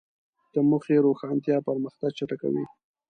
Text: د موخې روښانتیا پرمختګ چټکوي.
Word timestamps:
د 0.53 0.55
موخې 0.69 0.95
روښانتیا 1.05 1.57
پرمختګ 1.67 2.09
چټکوي. 2.17 2.65